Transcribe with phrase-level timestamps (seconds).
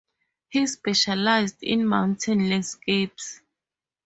[0.49, 3.41] He specialized in mountain landscapes.